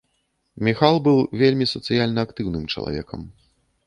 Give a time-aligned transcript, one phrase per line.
[0.67, 3.21] Міхал быў вельмі сацыяльна актыўным чалавекам.